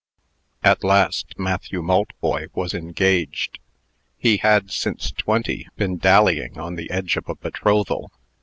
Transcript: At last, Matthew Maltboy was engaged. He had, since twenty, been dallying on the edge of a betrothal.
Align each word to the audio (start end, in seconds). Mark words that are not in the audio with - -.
At 0.63 0.83
last, 0.83 1.37
Matthew 1.37 1.83
Maltboy 1.83 2.47
was 2.55 2.73
engaged. 2.73 3.59
He 4.17 4.37
had, 4.37 4.71
since 4.71 5.11
twenty, 5.11 5.67
been 5.75 5.97
dallying 5.99 6.57
on 6.57 6.73
the 6.73 6.89
edge 6.89 7.17
of 7.17 7.29
a 7.29 7.35
betrothal. 7.35 8.11